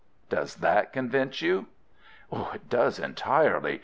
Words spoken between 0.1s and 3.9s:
Does that convince you?" "It does entirely.